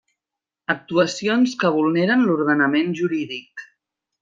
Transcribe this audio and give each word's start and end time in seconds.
Actuacions 0.73 1.53
que 1.65 1.71
vulneren 1.77 2.25
l'ordenament 2.31 2.99
jurídic. 3.03 3.67